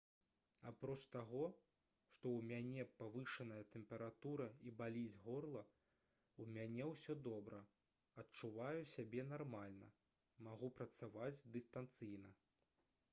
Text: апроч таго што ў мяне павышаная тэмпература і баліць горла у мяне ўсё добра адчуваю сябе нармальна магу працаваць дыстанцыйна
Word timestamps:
апроч 0.69 1.01
таго 1.15 1.41
што 2.13 2.31
ў 2.37 2.47
мяне 2.51 2.85
павышаная 3.01 3.59
тэмпература 3.75 4.47
і 4.69 4.73
баліць 4.79 5.19
горла 5.27 5.63
у 6.45 6.47
мяне 6.57 6.89
ўсё 6.95 7.17
добра 7.29 7.61
адчуваю 8.25 8.81
сябе 8.95 9.29
нармальна 9.37 9.93
магу 10.49 10.75
працаваць 10.81 11.33
дыстанцыйна 11.57 12.37